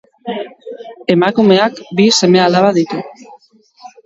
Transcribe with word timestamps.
Emakumeak 1.15 1.75
bi 2.01 2.07
seme-alaba 2.21 2.73
ditu. 2.79 3.05